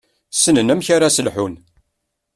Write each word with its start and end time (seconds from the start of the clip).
Ssnen 0.35 0.71
amek 0.73 0.87
ara 0.95 1.13
s-lḥun. 1.15 1.53